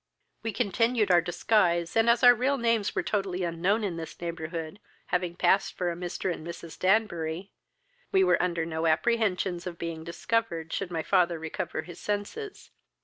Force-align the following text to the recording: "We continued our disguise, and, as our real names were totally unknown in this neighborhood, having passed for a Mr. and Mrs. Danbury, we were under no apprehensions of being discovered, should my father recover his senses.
"We 0.41 0.51
continued 0.51 1.11
our 1.11 1.21
disguise, 1.21 1.95
and, 1.95 2.09
as 2.09 2.23
our 2.23 2.33
real 2.33 2.57
names 2.57 2.95
were 2.95 3.03
totally 3.03 3.43
unknown 3.43 3.83
in 3.83 3.97
this 3.97 4.19
neighborhood, 4.19 4.79
having 5.13 5.35
passed 5.35 5.77
for 5.77 5.91
a 5.91 5.95
Mr. 5.95 6.33
and 6.33 6.43
Mrs. 6.43 6.79
Danbury, 6.79 7.51
we 8.11 8.23
were 8.23 8.41
under 8.41 8.65
no 8.65 8.87
apprehensions 8.87 9.67
of 9.67 9.77
being 9.77 10.03
discovered, 10.03 10.73
should 10.73 10.89
my 10.89 11.03
father 11.03 11.37
recover 11.37 11.83
his 11.83 11.99
senses. 11.99 12.71